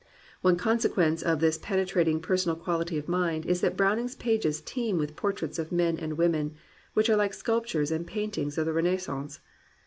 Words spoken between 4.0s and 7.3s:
pages teem with portraits of men and women, which are